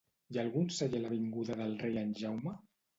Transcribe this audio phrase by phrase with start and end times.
[0.31, 2.61] Hi ha algun celler a l'avinguda del Rei en Jaume?